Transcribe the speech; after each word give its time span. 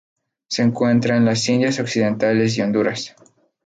Se 0.47 0.63
encuentra 0.63 1.15
en 1.15 1.25
las 1.25 1.47
Indias 1.47 1.79
Occidentales 1.79 2.57
y 2.57 2.61
Honduras. 2.61 3.15